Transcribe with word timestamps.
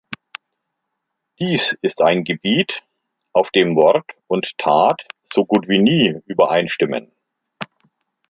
Dies 1.39 1.77
ist 1.83 2.01
ein 2.01 2.23
Gebiet, 2.23 2.81
auf 3.33 3.51
dem 3.51 3.75
Wort 3.75 4.15
und 4.25 4.57
Tat 4.57 5.05
so 5.31 5.45
gut 5.45 5.67
wie 5.67 5.77
nie 5.77 6.15
übereinstimmen. 6.25 7.11